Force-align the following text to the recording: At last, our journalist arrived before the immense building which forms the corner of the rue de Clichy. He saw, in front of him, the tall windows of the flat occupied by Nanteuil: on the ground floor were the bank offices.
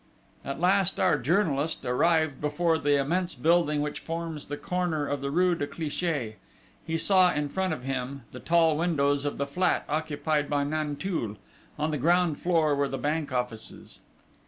At 0.43 0.59
last, 0.59 0.99
our 0.99 1.15
journalist 1.19 1.85
arrived 1.85 2.41
before 2.41 2.79
the 2.79 2.97
immense 2.99 3.35
building 3.35 3.81
which 3.83 3.99
forms 3.99 4.47
the 4.47 4.57
corner 4.57 5.05
of 5.07 5.21
the 5.21 5.29
rue 5.29 5.53
de 5.53 5.67
Clichy. 5.67 6.37
He 6.83 6.97
saw, 6.97 7.31
in 7.31 7.49
front 7.49 7.71
of 7.71 7.83
him, 7.83 8.23
the 8.31 8.39
tall 8.39 8.75
windows 8.75 9.25
of 9.25 9.37
the 9.37 9.45
flat 9.45 9.85
occupied 9.87 10.49
by 10.49 10.63
Nanteuil: 10.63 11.37
on 11.77 11.91
the 11.91 11.99
ground 11.99 12.39
floor 12.39 12.73
were 12.73 12.89
the 12.89 12.97
bank 12.97 13.31
offices. 13.31 13.99